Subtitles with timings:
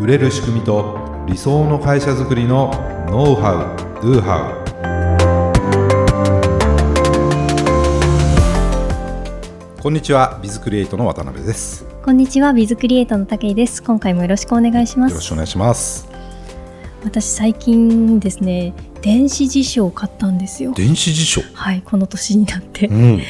[0.00, 2.70] 売れる仕組みと理想の会社づくりの
[3.10, 4.52] ノウハウ・ドゥハ
[9.76, 11.84] ウこんにちはビズクリエイトの渡辺です。
[12.04, 13.82] こんにちはビズクリエイトの武井です。
[13.82, 15.10] 今回もよろしくお願いします。
[15.10, 16.08] よろしくお願いします。
[17.02, 20.74] 私最近ですね電子辞書を買ったんですよ。
[20.74, 21.40] 電子辞書？
[21.54, 23.20] はいこの年になって、うん。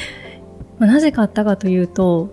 [0.78, 2.28] まあ、なぜ買ったかというと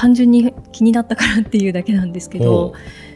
[0.00, 2.72] 単純に気になったからっていうだけなんですけほど、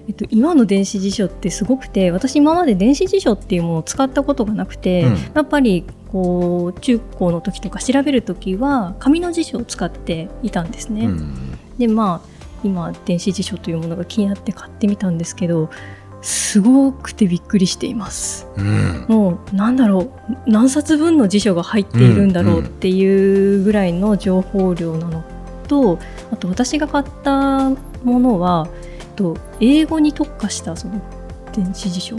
[0.06, 11.06] えっと、今の電子辞書ってすごくて私今まで電子辞書っていうものを使ったことがなくて、うんやっぱりこう中高の時とか調べる時は紙の辞書を使っていたんですね。
[11.06, 12.28] うんでまあ
[12.62, 15.70] 今電子辞書というものが気になって買ってみたんですけど
[16.20, 18.46] すごくてびっくりしています。
[18.58, 25.24] うんもうなんだろう何冊分の辞書が入っているんだろうっていうぐらいの情報量なの
[25.64, 25.98] と
[26.32, 27.70] あと私が買った
[28.04, 28.68] ものは
[29.60, 31.00] 英語に特化したその
[31.54, 32.16] 電子辞書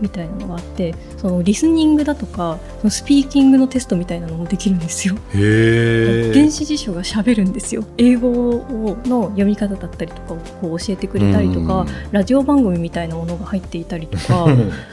[0.00, 5.14] みたいなのがあってそのリスニングだとかそのスピーキングのテストみたいなのもできるんですよ。
[5.34, 14.46] へえ電子辞書が喋るんですよ英語をの読み方だったりとかをこう教えてくれたりとか、ラジオ番組みたいなものが入っていたりとか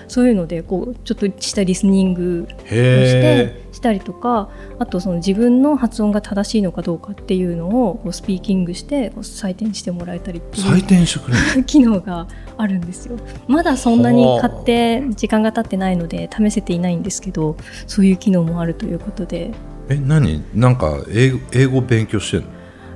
[0.07, 17.55] そういうのでこうちょっとしたリスニングをしてしたりとかあとその自分の発音が正しいのかどうかっていうのをこうスピーキングしてこう採点してもらえたりっていう採点してくれる機能があるんですよまだそんなに買って時間が経ってないので試せていないんですけど
[17.85, 19.51] そういう機能もあるということで。
[19.89, 20.43] え何？
[20.55, 22.47] なんか英語英語勉強してんの？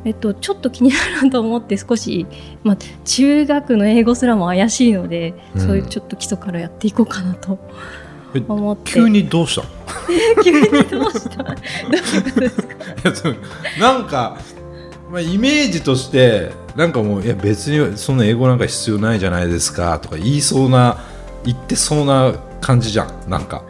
[0.06, 2.26] えっと、ちょっと気になると思って少し、
[2.64, 5.62] まあ、中学の英語すらも怪しいので、うん。
[5.62, 7.60] そういうちょっと基礎からやっていこうかなと
[8.34, 8.94] え思って。
[8.94, 9.64] 急にどうした？
[9.64, 9.70] の
[10.44, 11.44] 急にどうした？
[13.80, 14.38] なんか、
[15.09, 20.97] まあ、イメージとしてなんかもういや別にその英語なんか必要ないじゃないですかとか言いそうな
[21.43, 23.63] 言ってそうな感じじゃんなんか。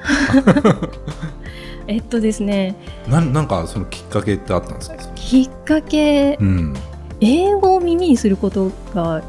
[1.88, 2.76] えっとですね。
[3.08, 4.96] なんなんかそのきっかけってあったんですか？
[5.16, 6.74] きっかけうん。
[7.22, 9.22] 英語を耳にすることが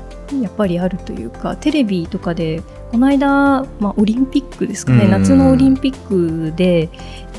[0.43, 2.63] やっぱりあるというかテレビとかで
[2.93, 5.11] この間、まあ、オリンピックですかね、うん。
[5.11, 6.89] 夏のオリンピックで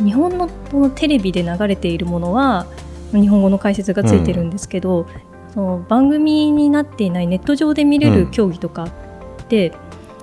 [0.04, 2.66] 日本のこのテレビで流れているものは
[3.12, 5.08] 日本語の解説がついてるんですけど、
[5.54, 9.74] その番組になっていないネット上で見れる競技とかって、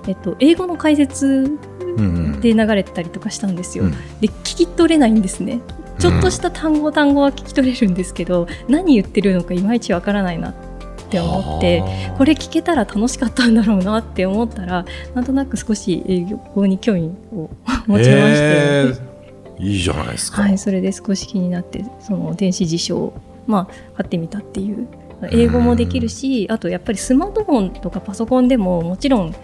[0.06, 1.58] えっと、英語の解説
[2.40, 3.84] で流れてたりとかしたんですよ。
[3.84, 5.60] うんで聞き取れないんですね。
[5.98, 10.54] ちょっとした単語単語は聞き取れるんですけど、何言ってるのかいまいちわからないなっ
[11.10, 14.84] て思ってはあこれ聞けたら楽しかったんだろうなって思ったら
[15.14, 16.24] なんとなく少し英
[16.54, 17.50] 語に興味を
[17.86, 19.07] 持ちまして、へー
[19.58, 23.12] いいじゃないですか、はい、それで少し気になってその電子辞書を、
[23.46, 24.88] まあ、買ってみたっていう。
[25.32, 29.34] 英語もできるしあとやっぱりスマートフォンとかパソコンでももちろん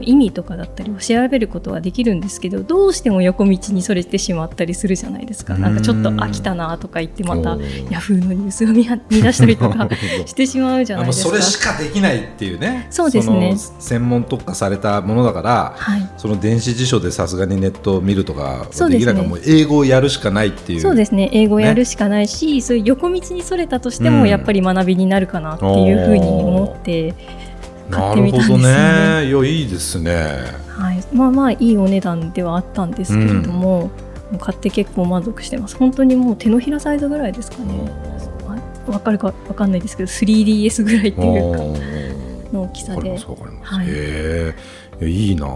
[0.00, 5.56] 意味とかだったりを調べることはできるんですけどどうしても横道にそれてしまったりするじゃないですか。
[5.56, 7.56] なんかちょっと飽きたなとか言ってまた
[7.90, 9.88] ヤフーのニュースを見見出したりとか
[10.26, 11.30] してしまうじゃないですか。
[11.30, 12.86] それしかできないっていうね。
[12.90, 13.56] そうですね。
[13.78, 16.08] 専門特化されたものだからはい。
[16.16, 19.04] その電子辞書でさすがにネットを見るとかそうですね。
[19.04, 20.80] できないからもう英語をやるしかないっていう。
[20.80, 21.30] そうですね。
[21.32, 24.20] 英語をやるしかないし、そういう横道にそれたとしてうん。
[24.20, 27.14] もやっぱり学びになるかなっていうふうに思って、
[27.90, 29.22] 買なってみたんですよるほどね。
[29.22, 30.64] ねいやいいですね。
[30.68, 33.90] はい、まあまあいいお値段ではあったんですけれども、も
[34.34, 35.76] う買って結構満足してます。
[35.76, 38.14] 本当にもう手のひらサイズぐらいですかね。
[38.86, 41.58] わかるかわかんないですけど 3DS ぐらいっていうか
[42.52, 43.18] の大きさで。
[43.62, 43.86] はい。
[43.86, 44.54] へえ。
[45.00, 45.46] いやいいな。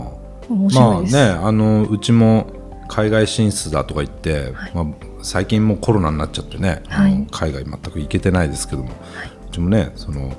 [0.48, 2.46] 面まあ白いです、ねあのうちも
[2.88, 4.72] 海外進出だとか言って、はい。
[4.74, 4.86] まあ、
[5.22, 7.26] 最近もうコロナになっちゃってね、はい。
[7.30, 10.32] 海外全く行けてないですけども、うちもねその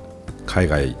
[0.46, 0.96] 海外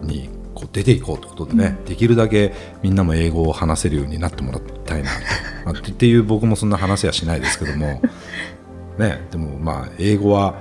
[0.00, 2.52] にこう出ていこうってことでね、できるだけ
[2.82, 5.16] みんなも英語を話せるようになってもらいたいなと、
[5.66, 8.02] まあ、っていう僕もそんな話はしないですけども、
[8.98, 10.54] ね、でもまあ英語は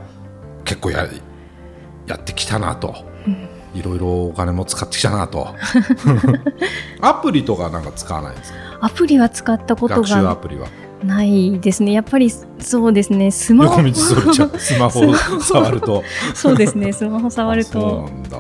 [0.66, 1.08] 結構や
[2.08, 3.08] やってきたなと。
[3.76, 5.54] いろいろお金も使ってきたなと。
[7.02, 8.58] アプリとかなんか使わないですか？
[8.82, 10.68] アプリは使ったこと学習アがプリは。
[11.04, 11.92] ないですね。
[11.94, 13.30] やっぱりそうですね。
[13.32, 13.82] スマホ。
[13.94, 16.04] スマホを触ると。
[16.34, 16.92] そうですね。
[16.94, 18.38] スマホ触るあそうとなんだ、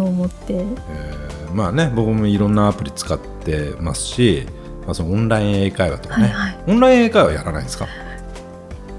[0.00, 0.54] と思って。
[0.54, 4.46] えーまあね僕もいろんなアプリ使ってますし、
[4.86, 6.58] まあ、そのオンライン英会話とかね、はいはい。
[6.68, 7.88] オンライン英会話やらないんですか？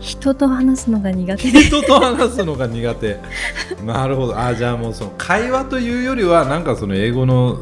[0.01, 1.51] 人と話すのが苦手。
[1.51, 3.19] で人と話すのが苦手。
[3.85, 4.37] なるほど。
[4.37, 7.59] あじゃあもうその会話というよりはなんかその英語の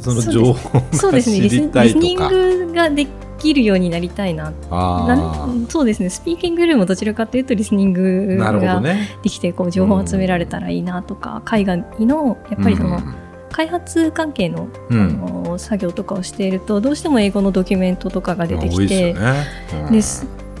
[0.00, 1.40] その情報そうが知ですね。
[1.40, 3.06] リスりたいとリスニンかグがで
[3.38, 4.52] きるようになりたいな。
[4.70, 6.10] あなそうですね。
[6.10, 9.18] スピーキングよりもどちらかというとリスニングがね。
[9.22, 13.14] できてこう情報を集められたらいいなとか、海外のやっぱりその、うん
[13.56, 15.00] 開発関係の,、うん。
[15.00, 20.00] あの作業とかをしているとどうしても英語のドキュメントとかが出てきて、で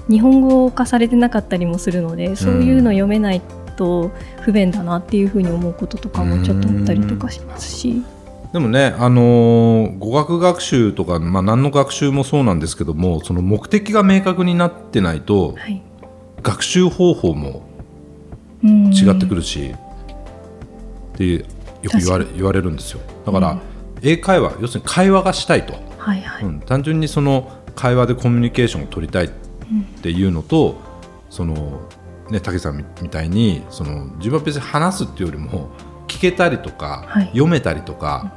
[0.08, 3.42] 日本語化されてなかったりもするのでそういうの読めない
[3.76, 8.02] と不便だなっていうふうに思うこととかもちょっとあったりとかしますし。
[8.56, 15.82] でもね、あのー語学学習とか、まあ、何の学習もそうなんですけどもその目的が明確になってないとはい。
[16.42, 17.68] 学習方法も
[18.64, 18.86] うん。
[18.94, 19.74] 違ってくるし、
[21.12, 23.00] ってよく言われ言われるんですよ。
[23.26, 23.60] だから、うん。
[24.00, 26.60] 英会話要するに会話がしたいと、はいはい、うん。
[26.60, 29.28] 単純にその会話でコミュニケーションを取りたいっ
[30.00, 30.76] ていうのと、
[31.28, 31.90] その
[32.30, 35.68] ね武さんみみたいにその自分は別に話すっていうよりも
[36.08, 37.26] 聞けたりとか、はい。
[37.26, 38.32] 読めたりとか、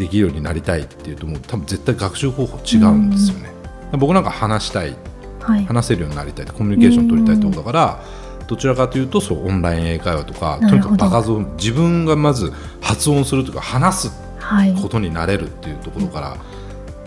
[0.00, 3.50] できるようになりたいっていうともう多分絶対学習方法違うんですよね。
[3.98, 4.96] 僕なんか話したい
[5.40, 5.64] はい。
[5.66, 8.02] 話せるようになりたいコミュニケーション取りたいってことだから
[8.46, 12.50] どちらかというとそうオンライン英会話とかとにかく場数を自分がまず
[12.80, 14.74] 発音するというか話すはい。
[14.74, 16.36] ことになれるっていうところから、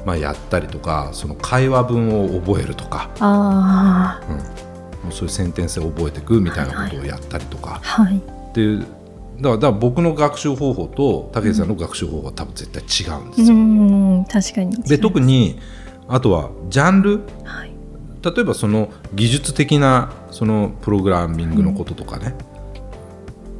[0.05, 7.81] まあ、やったりとかその会話文を覚えるとか、あうん、もうそういうセンテンスを覚えていくみたいなことをやったりとか。
[7.83, 8.17] あはい。
[8.17, 8.75] ってい。
[8.75, 8.85] う
[9.37, 13.53] だからだから僕の学習方法と武さんの学習方法は多分絶対違うんですうよ。
[13.53, 14.75] ん確かに。
[14.83, 15.59] で特に
[16.07, 17.21] あとはジャンル？
[17.43, 17.71] はい。
[18.23, 22.37] 例えばその技術的なそのプログラミングのこととかね、だか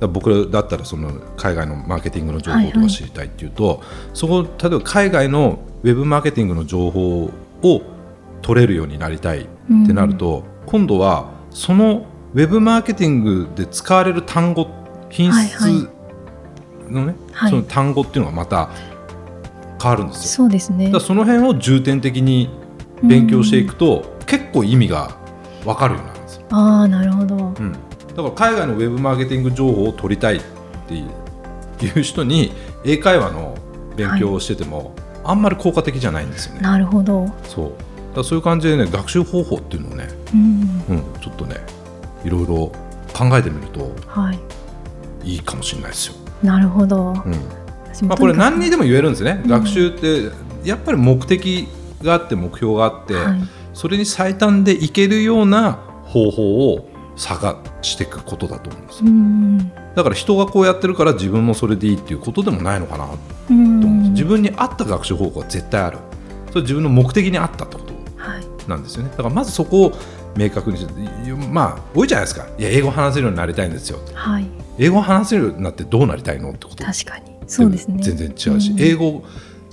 [0.01, 3.81] ら僕だったらその海外のマーケティングの情報とか知りたいっていうと、
[4.13, 7.29] そこ例えば海外のウェブマーケティングの情報
[7.61, 7.81] を
[8.41, 9.45] 取れるようになりたいっ
[9.85, 14.67] てなると、今度はそのウェブマーケティングで使われる単語
[15.13, 15.89] 品質はいは
[16.89, 17.49] のね、はい。
[17.49, 18.69] その単語っていうのがまた
[19.81, 20.45] 変わるんですよ。
[20.45, 20.91] そうですね。
[20.91, 22.49] だその辺を重点的に
[23.03, 25.15] 勉強していくと、結構意味が
[25.63, 27.35] 分かるようになるんですよ、ああなるほど。
[27.35, 30.41] うん、だから海外のウェブマーケティング情報を取りたいっ
[30.87, 32.51] ていう人に
[32.83, 33.55] 英会話の
[33.95, 36.61] 勉強をしてても、あんまり効果的じゃないんですよね。
[36.61, 37.27] なるほど。
[37.43, 37.73] そう。
[38.15, 40.85] だそういう感じでね学習方法っていうのをね、うん。
[40.89, 41.57] うん、ちょっとね
[42.25, 42.71] いろいろ
[43.13, 44.39] 考えてみるとはい
[45.23, 48.07] いいかもしれないですよ、なるほど、うん。
[48.07, 49.49] まあ、これ何にでも言えるんですね、うん。
[49.49, 50.31] 学習って
[50.63, 51.67] やっぱり目的
[52.01, 53.41] があって目標があって、はい。
[53.73, 55.73] それに最短でいけるような
[56.05, 59.05] 方法を探していくことだと思うんですよ。
[59.07, 63.17] うんだから人がこうやってるから自分もそれでいいっていうことでもないのかなと
[63.51, 65.99] うん思うんです自分に合った学習方法が絶対ある。
[66.49, 68.43] それ自分の目的に合ったってことはい。
[68.67, 69.09] なんですよね。
[69.11, 69.93] だからまずそこを
[70.35, 70.93] 明確にして
[71.51, 72.47] まあ多いじゃないですか。
[72.57, 73.99] いや英語話せるようになりたいんですよ。
[74.13, 74.45] はい。
[74.79, 76.83] 英語話せるようになってどうなりたいのってこと？
[76.83, 77.31] 確かに。
[77.47, 78.01] そうですね。
[78.01, 78.79] 全然違うし、ん。
[78.79, 79.23] 英語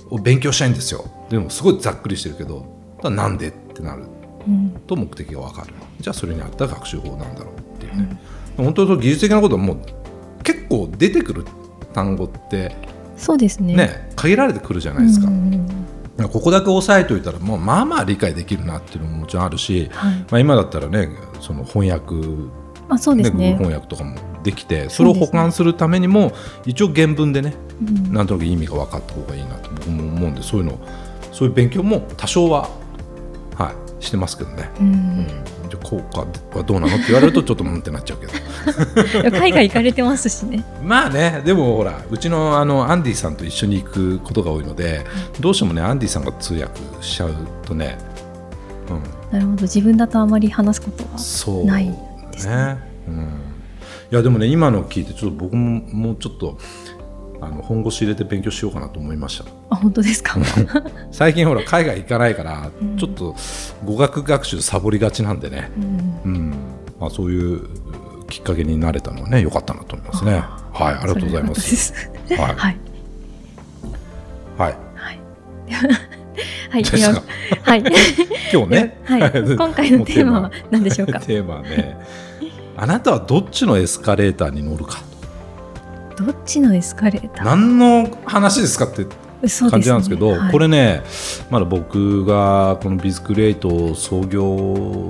[0.09, 1.05] を勉強したいんですよ。
[1.29, 2.65] でもすごいざっくりしてるけど
[3.03, 4.03] なんでってなる。
[4.47, 4.69] うん。
[4.87, 5.73] と目的が分かる。
[5.99, 8.19] じゃあそれに合った学習法なんだろうっていうね、
[8.57, 9.77] 本当に技術的なことはもう
[10.43, 11.45] 結構出てくる
[11.93, 12.75] 単語って
[13.17, 13.75] そうですね。
[13.75, 15.67] ね限られてくるじゃないですか,、うん
[16.17, 20.19] ここだけ押さえておいたらもうまあまあ理解できるなっていうのももちろんあるし、はい。
[20.19, 21.09] まあ、今だったらね
[21.39, 22.15] その翻訳
[22.89, 23.51] あそうですね。
[23.51, 26.33] ね翻訳とかもできてそれを保管するためにも
[26.65, 28.13] 一応原文でねうん。
[28.13, 30.79] なんとなく意味が分かった方がいいなと僕も思うんでそういうの
[31.31, 32.69] そういう勉強も多少は、
[33.55, 35.27] はい、してますけどね、ううんん、
[35.71, 36.27] じゃあ効果
[36.57, 36.95] はどうなの？
[36.95, 38.33] って言われるとちょっとうんってなっちゃうけど。
[39.39, 40.63] 海外行かれてますしね。
[40.83, 45.05] まあねでもほらうちのあのアンディさんと一緒に行くことが多いので
[45.39, 47.33] どうしてもねアンディさんが通訳しちゃう
[47.65, 47.97] とね、
[48.89, 51.85] うん、なるほど自分だとあまり話すことはそうない
[52.31, 52.77] ですね。
[53.07, 53.23] うん、
[54.11, 56.57] いやでもね今の聞いてちょっと僕ももうちょっと
[57.41, 59.45] あの本腰入れて勉強しようかなと思いました。
[59.71, 60.39] あ本当ですか？
[61.11, 62.97] 最近ほら海外行かないから、うん。
[62.97, 63.35] ちょっと
[63.83, 66.33] 語学学習サボりがちなんでね、うん。
[66.33, 66.49] うん。
[66.99, 67.67] まあ、そういう
[68.27, 70.33] きっかけになれたのはね良かったなと思いますね。
[70.71, 71.93] はいありがとうございます。
[72.29, 72.37] はい。
[72.37, 72.55] はい。
[72.55, 72.77] はい。
[74.57, 74.77] はい。
[76.69, 77.23] はいは
[77.63, 77.83] はい。
[78.53, 79.31] 今日ね、はい。
[79.57, 80.41] 今回のテーマ。
[80.41, 81.19] は何でしょうか？
[81.25, 81.97] テーマはね。
[82.77, 85.01] あなたはどっちのエスカレーターに乗るか
[86.21, 87.45] どっちのエスカレーター？
[87.45, 89.05] 何の話ですかって
[89.69, 90.51] 感じなんですけどはい。
[90.51, 91.01] これね
[91.49, 95.09] まだ僕がこのビズクリエイトを創業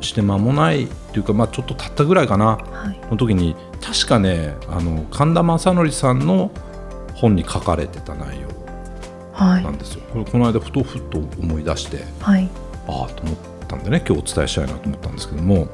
[0.00, 3.00] して間もないっていうか、まあ、ちょっと経ったぐらいかなはい。
[3.10, 6.50] の時に確かねあの神田正則さんの
[7.14, 8.48] 本に書かれてた内容
[9.32, 9.64] はい。
[9.64, 10.02] なんですよ。
[10.12, 12.48] これこの間ふとふと思い出してはい。
[12.86, 13.36] ああと思っ
[13.68, 15.68] たんでね今日お伝えしたいなと思ったんですけども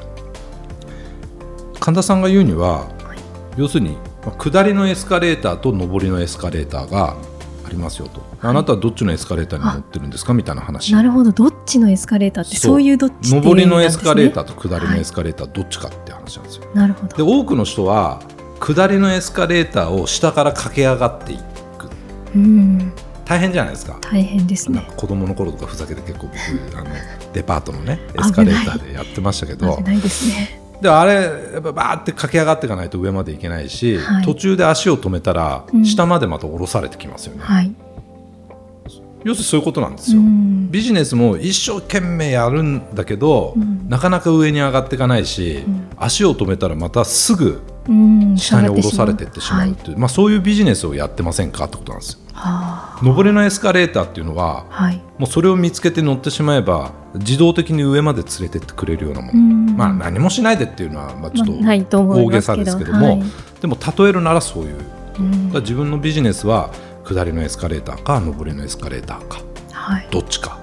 [1.78, 3.19] 神田さんが言うには、はい。
[3.57, 7.16] 要するにまあ下りのエスカレーターと上りのエスカレーターが
[7.64, 10.92] ありますよと、あなたはどっちのエスカレーターに乗ってるんですかみたいな話。
[10.92, 11.33] なるほど。
[11.33, 12.83] どっちのエスカレーターってそう。
[12.83, 16.64] いうどっちっていう上りのエスカレーターと下りのエスカレーターどっちかって話なんですよ。
[16.75, 17.16] なるほど。
[17.16, 18.21] で多くの人は
[18.61, 21.38] 下りのエスカレーターを下から駆け上がっていっ
[22.35, 22.92] うん。
[23.25, 23.99] 大変じゃないですか。
[24.00, 24.78] 大変ですね。
[24.78, 26.90] なんか子供の頃とかふざけて結構僕あの
[27.33, 29.76] デパートのねエスカレーターでやってましたけど。
[29.76, 31.14] 危ないですねであれ
[31.54, 34.25] やっぱバーって駆け上がっていかないと上まで行けないし、はい。
[34.25, 35.85] 途中で足を止めたらうん。
[35.85, 37.75] 下までまた下ろされてきますよね、はい
[39.25, 40.71] 要するにそういうことなんですよ、うん。
[40.71, 43.88] ビジネスも一生懸命やるんだけど、うん。
[43.88, 45.88] なかなか上に上がっていかないし、ん。
[45.97, 48.37] 足を止めたらまたすぐうん。
[48.38, 52.21] 下に下ろされていってしまうっはていう、まあ、そういうビジネスをやってませんかってことなんですよ。
[53.02, 55.02] 上りのエスカレーターっていうのはあはい。
[55.19, 59.76] もうそれを見つけて乗ってしまえば自動的に上まで連れてってくれるようなもの、うん。
[59.76, 61.47] まあ何もしないでっていうのはまあちょっ
[61.88, 63.23] と大げさですけども、はい。
[63.61, 64.76] でも例えるならそういう。
[65.55, 66.71] う自分のビジネスは
[67.05, 69.40] 下りのエスカレーターか上りのエスカレーターか
[69.73, 70.09] はい。
[70.11, 70.59] どっちか。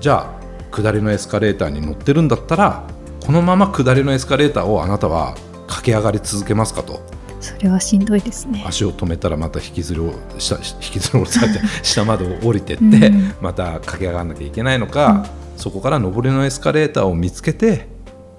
[0.00, 0.40] じゃあ
[0.70, 2.84] 下りのエスカレーターに乗ってるんだったら
[3.24, 5.34] このまま下りのエスカレーターをあなたは
[5.66, 7.00] 駆け上がり続けますかと
[7.40, 8.62] それはしんどいですね。
[8.66, 11.24] 足を止めたらまた引きずりを下引きずり
[11.82, 13.34] 下まで降りてって、うん。
[13.40, 17.88] また駆け上がらなきゃいけないのか、そこから上りのエスカレーターを見つけて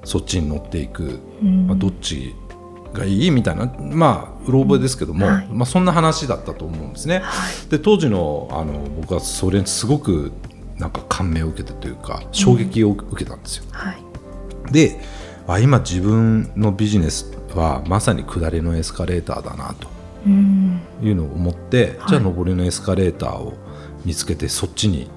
[0.03, 1.67] そっちに乗っていく、うん。
[1.67, 2.35] まあ、どっち
[2.93, 3.71] がいいみたいな。
[3.79, 5.33] まあうろ覚えですけども、うん。
[5.33, 5.47] はい。
[5.51, 7.23] まあ、そんな話だったと思うんですね。
[7.69, 10.31] で当時のあの僕はそれにすごく
[10.77, 13.65] なんか感銘を受けてというか衝撃を受けたんですよ。
[13.71, 13.97] はい。
[14.71, 14.99] で
[15.47, 19.87] あ今自分のビジネスはまさに下りのエスカレーターだなと
[20.25, 20.81] うん。
[21.01, 22.09] いうのを思って、はい。
[22.09, 23.53] じゃあ上りのエスカレーターを
[24.05, 25.09] 見つけてそっちに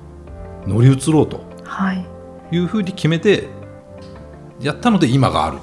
[0.67, 2.07] 乗り移ろうとはい。
[2.53, 3.49] いうふうに決めて
[4.61, 5.59] やったので今がある。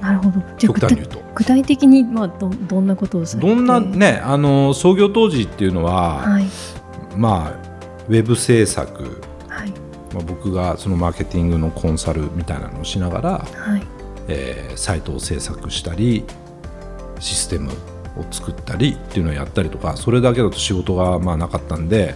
[0.00, 0.40] なるほど。
[0.58, 1.20] 極端に言うと。
[1.34, 6.44] 具体的にまあどどんなことをどんなねあの創業当時っていうのは、はい。
[7.16, 7.72] まあ
[8.08, 9.70] ウェブ制作はい。
[10.12, 13.91] まあ、僕がそのマーケティングのコンサルみたいなのをしながら、はい
[14.28, 16.24] えーサイトを制作したり
[17.20, 22.14] システムを作ったりっていうのをやったりとかそれだけだと仕事がまあなかったんで、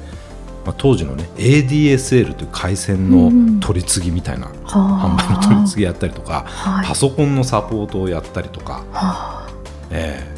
[0.64, 6.86] まあ、当時のね ADSL という回線の取り次ぎみたいな、販は売の取り次ぎやったりとか、はい。
[6.86, 9.48] パソコンのサポートをやったりとか、はあ。
[9.90, 10.36] えー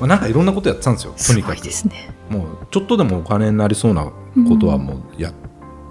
[0.00, 2.10] まあ、なんかいろんまことやってたんですよとにかくいですね。
[2.28, 4.12] もうちょっとでもお金になりそうなこ
[4.58, 5.34] とはもうやっ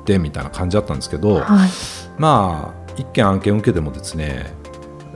[0.06, 1.70] てみたいな感じだったんですけど、はい。
[2.18, 4.54] まあ一件案件受けてもですね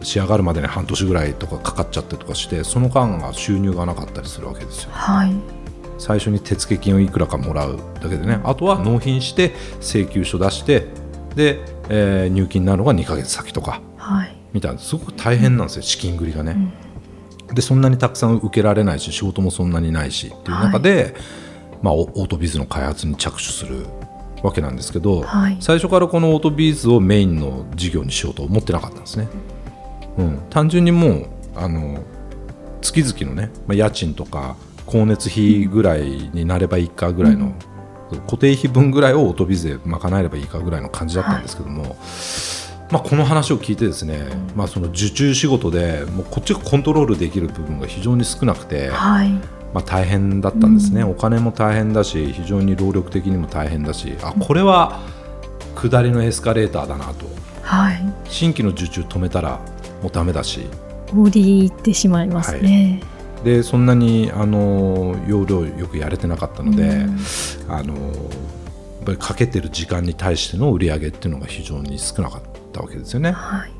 [0.07, 4.91] 仕上がるまでに半年ぐらいとかかかっちゃってとかしてその間が収入がなかったりするわけですよ。
[4.93, 5.35] はい。
[5.99, 8.39] 最初に手付金をいくらかもらうだけでね。
[8.45, 10.85] あとは納品して請求書出して
[11.35, 11.59] で、
[11.89, 13.81] えー入金になるのが2ヶ月先とか。
[13.97, 14.37] はい。
[14.53, 14.79] みたいな。
[14.79, 16.55] すごく大変なんですよ資金繰りがね、
[17.53, 21.15] でそんなにたくさん受けられないし仕事もそんなにないしっていう中で、
[21.81, 23.85] まあ、オオートビズの開発に着手する
[24.43, 25.57] わけなんですけど、はい。
[25.59, 29.27] 最初からこのオートビズをメインの事業にしようと思ってなかったんですね。
[29.31, 29.56] うん、
[30.49, 32.03] 単純にもうあの
[32.81, 34.55] 月々のね、まあ、家賃とか
[34.85, 37.53] 光熱費ぐらいになればいいかぐらいの、
[38.25, 41.97] 固定費分ぐらいをオートビズで賄えればいいかぐらいの感じだったんですけども、
[42.91, 49.29] まあ、この話を聞いてですね、まあ、その受注仕事でもうこっちがコントロールできる部分が非常に少なくて、はい。
[49.73, 55.01] まあ、大変だったんですね、お金も大変だし非常に労力的にも大変だしあこれは
[55.75, 57.25] 下りのエスカレーターだなと。
[57.61, 58.01] はい。
[58.29, 59.59] 新規の受注止めたら
[60.01, 60.67] もうダメだし。
[61.13, 63.01] 降りてしまいますね、
[63.43, 67.17] でそんなにあの容量よくやれてなかったので、うん。
[67.69, 72.41] あのやっぱりかけてる時間に対しての売り上げっていうのが非常に少なかっ
[72.73, 73.31] たわけですよね。
[73.31, 73.71] はい。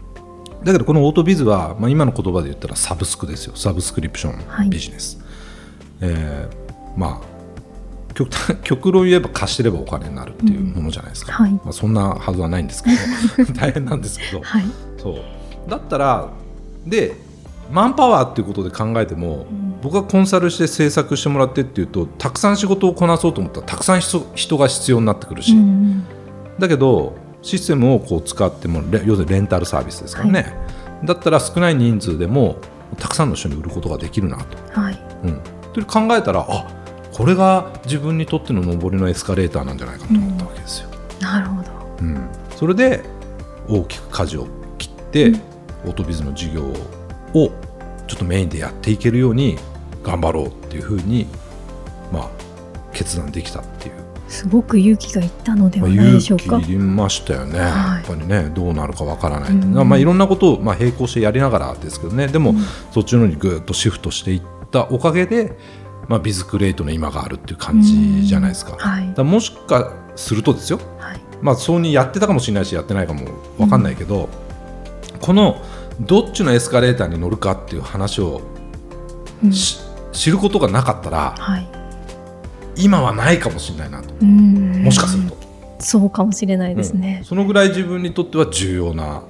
[0.64, 3.56] だけどこのオートビズは、まあ、今の言葉で言ったらサブスクですよ。
[3.56, 4.68] サブスクリプショはい。
[4.68, 5.20] ンビジネス、
[6.02, 7.38] えーまあ
[8.16, 11.52] 極端極論言えば貸してればお金になるっていうものじゃないですか、はい。
[11.52, 12.90] まあ、そんなはずはないんですけ
[13.44, 13.54] ど。
[13.54, 14.66] 大変なんですけど、はい。
[14.98, 15.22] そう
[15.68, 16.30] だったら
[16.86, 17.16] で
[17.72, 19.46] マンパワーっていうことで考えても、
[19.82, 26.06] 僕がコンサルして制作してもらってっていうとたくさん仕事をこなそうと思ったらたくさん人人が必要になってくるし、うん
[26.58, 30.54] だけどシステムをこう使ってもレ要するにレンタルサービスですからね、
[31.04, 32.58] だったら少ない人数でも
[32.98, 34.80] たくさんの人に売ることができるなと。
[34.80, 35.00] はい。
[35.24, 35.42] うん、っ
[35.74, 36.68] て考えたらあ
[37.14, 40.90] これが自分にとっての上りのエスカレーターなんじゃないかと思ったわけですよ。
[41.20, 41.70] なるほど。
[42.02, 42.30] うん。
[42.56, 43.04] それで
[43.68, 44.48] 大きく舵を
[44.78, 45.34] 切って、
[45.86, 46.64] オートビズの事業
[47.34, 47.52] を
[48.08, 49.58] ちょっとメインでやっていけるように
[50.04, 51.28] 頑張ろうっていうふうに、
[52.12, 52.30] まあ、
[52.94, 53.94] 決断できたっていう、
[54.30, 56.62] すごく勇気がいったのでまあ、はない勇でしょうか。
[56.62, 57.70] 気いりましたよね、はい。
[57.70, 59.74] やっぱりねどうなるかわからない、うん。
[59.90, 62.28] まあ、いろんなことを、まあ、並行してやりながらですけどね。
[62.28, 62.58] でも、うん。
[62.94, 64.42] そっちの方にぐっとシフトしていっ
[64.72, 65.58] たおかげで、
[66.08, 68.78] まあ、ビズクレートの今があるっていう感じじゃないですか。
[68.78, 69.08] はい。
[69.10, 70.80] だからもしかするとですよ。
[71.00, 71.20] はい。
[71.42, 73.26] まあ、そうにやってたかもしれないしやってないかも
[73.58, 74.30] 分かんないけど、
[75.28, 75.62] この
[76.00, 78.42] どっちのエスカレーターに乗るかっていう話を
[79.44, 79.52] うん。
[79.52, 79.78] し
[80.14, 81.68] 知ることがなかったらはい。
[82.78, 84.14] 今はないかもしれないなと。
[84.22, 84.84] うん。
[84.84, 85.38] もしかすると、
[85.80, 87.02] そうかもしれないですうん。
[87.02, 87.24] ね。
[87.26, 89.22] そのぐらい自分にとっては重要な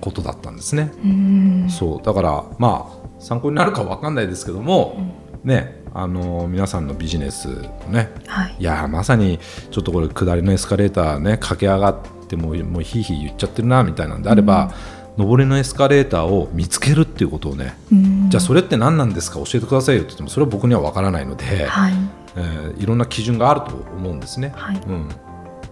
[0.00, 1.66] ことだったんですね、うん。
[1.70, 2.04] そう。
[2.04, 4.96] だからまあ参考になるかわかんないですけども、
[5.44, 8.56] ねあの皆さんのビジネスのねはい。
[8.58, 9.38] いやーまさに
[9.70, 14.74] ちょっとこれ下りのエスカレーターね駆け上がってもうもうひいひい言っちゃってるなみたいなんであれば、
[15.16, 18.30] 上りのエスカレーターを見つけるっていうことをね、うん。
[18.30, 21.92] じゃあそれって何なんですか教えてくださいよって言ってもそれは僕には分からないので、はい。
[22.36, 24.52] えーいろんな基準があると思うんですね。
[24.54, 24.76] はい。
[24.76, 25.08] うん、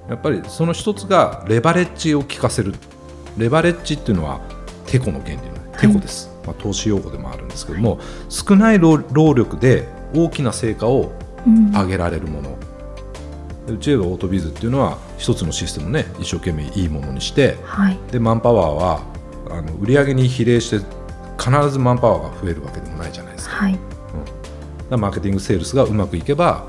[0.09, 2.75] やっぱりその一つがレバレッジを効かせる。
[3.37, 4.41] レバレッジっていうのは
[4.87, 5.43] テコの原理の
[5.79, 7.99] テコです、まあ、投資用語でもあるんですけども、
[8.31, 11.13] 少ない労労力で大きな成果を
[11.47, 11.73] うん。
[11.73, 12.57] 上げられるもの、
[13.67, 17.99] でうちではオートビズっていうのは一つのシステムをね一生懸命いいものにしてはい。
[18.11, 19.03] でマンパワーは
[19.57, 20.85] あの売上に比例して
[21.39, 23.57] 必ずマンパワーが増えるわけでもないじゃないですか。
[23.57, 23.73] はい。
[23.73, 23.83] だか
[24.91, 26.67] らマーケティングセールスがうまくいけば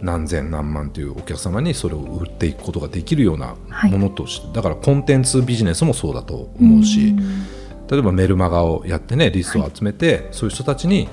[0.00, 3.90] 何千何万というお客様にそれを売っていくことができるようなはい。
[3.90, 7.18] ものとして、だからコンテンツビジネスもそうだと思うし、ん。
[7.88, 11.08] 例えばメルマガをやってねリストを集めて、そういう人たちに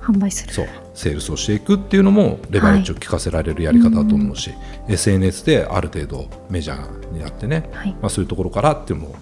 [0.00, 0.52] 販売する。
[0.52, 4.52] そうセールスをしていくっていうのもレバレッジを効かせられるやり方だと思うし、
[4.88, 7.92] SNS である程度メジャーになってね、はい。
[8.00, 9.16] まあ、そういうところからっていうのも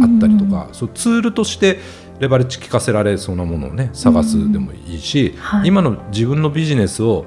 [0.00, 1.78] あったりとか、そうツールとして
[2.18, 5.68] レバレッジ効かせられそうなものをね探すでもいいし、はい。
[5.68, 7.26] 今の自分のビジネスを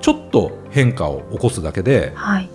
[0.00, 2.48] ちょっと変化を起こすだけではい。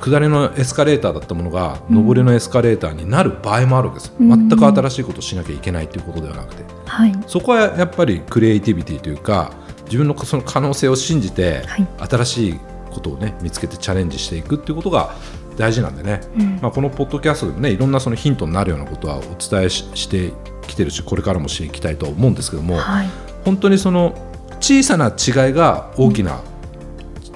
[0.00, 2.06] 下りのエスカレーターだったものがうん。
[2.06, 6.64] 上りのエスカレーターになる場合もあるわけです、うん全く新しいことをしなきゃいけないということではなくて。
[6.86, 7.14] はい。
[7.26, 9.52] そこはやっぱりクリエイティビティというか
[9.86, 11.86] 自分のその可能性を信じてはい。
[12.08, 12.60] 新しい
[12.92, 15.14] ことをね見つけてチャレンジしていくっていうことが
[15.56, 16.58] 大事なんでね、うん。
[16.62, 20.32] まあ、このポッドキャストでもねいろんなそのヒントになるようなことはお伝えしして
[20.66, 23.08] きてるしこれからもしていきたいとは思うんですけども、はい。
[23.44, 24.14] 本当にその
[24.60, 26.40] 小さな違いが大きな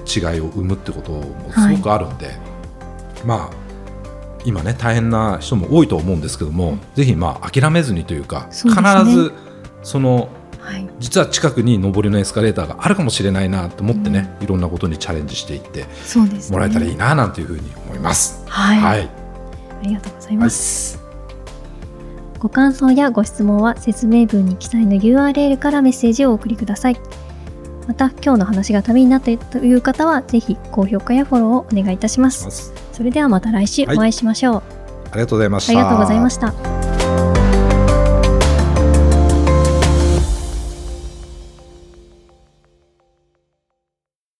[0.05, 2.31] 違いを生むってこともすごくあるんで、
[3.25, 3.61] まあ
[4.43, 8.47] 今ね大変な人も多いと思うんですけども、ぜひまあ諦めずにというかね。
[8.51, 8.71] 必
[9.11, 9.31] ず
[9.83, 10.29] その
[10.61, 10.87] はい。
[10.99, 15.85] 実は近くに上りのエスカレーターがあるかもしれないなと思ってね、いろんなことにチャレンジしていって
[16.51, 18.43] もらえたらいいななんていうふうに思います。
[18.47, 19.09] はい、はい、あ
[19.83, 20.99] りがとうございます、
[22.39, 26.99] ご感想やご質問は説明文に記載の URL からメッセージをお送りください。
[27.87, 32.71] また今日の話がためになったという方はぜひ高評価やフォローをお願いいたします。
[32.93, 34.63] それではまた来週お会いしましょう、
[35.11, 35.73] ありがとうございました。
[35.73, 36.70] ありがとうございました